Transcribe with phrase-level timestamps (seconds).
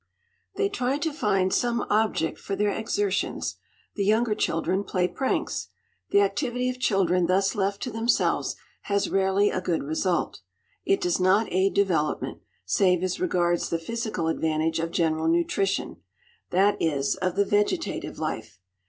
[0.55, 3.57] They try to find some object for their exertions;
[3.93, 5.67] the younger children play pranks.
[6.09, 10.39] The activity of children thus left to themselves has rarely a good result;
[10.85, 15.97] it does not aid development, save as regards the physical advantage of general nutrition,
[16.49, 18.59] that is, of the vegetative life.